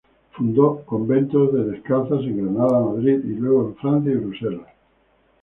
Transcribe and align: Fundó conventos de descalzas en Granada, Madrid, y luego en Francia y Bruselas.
Fundó 0.31 0.81
conventos 0.83 1.53
de 1.53 1.63
descalzas 1.65 2.21
en 2.21 2.37
Granada, 2.43 2.79
Madrid, 2.85 3.21
y 3.23 3.35
luego 3.35 3.67
en 3.67 3.75
Francia 3.75 4.11
y 4.11 4.15
Bruselas. 4.15 4.67